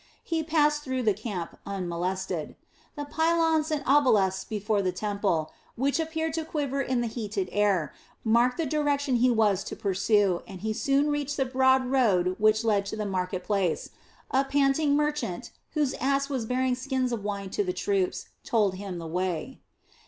[0.23, 2.55] He passed through the camp unmolested.
[2.95, 7.93] The pylons and obelisks before the temples, which appeared to quiver in the heated air,
[8.23, 12.63] marked the direction he was to pursue, and he soon reached the broad road which
[12.63, 13.91] led to the market place
[14.31, 18.97] a panting merchant whose ass was bearing skins of wine to the troops, told him
[18.97, 19.59] the way.